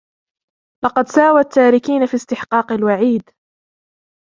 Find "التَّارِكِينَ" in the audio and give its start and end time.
1.39-2.05